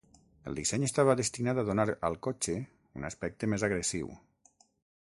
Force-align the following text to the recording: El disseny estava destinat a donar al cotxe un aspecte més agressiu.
El 0.51 0.55
disseny 0.59 0.85
estava 0.87 1.15
destinat 1.19 1.61
a 1.61 1.65
donar 1.67 1.85
al 2.09 2.17
cotxe 2.29 2.57
un 3.01 3.07
aspecte 3.13 3.53
més 3.55 3.69
agressiu. 3.71 4.15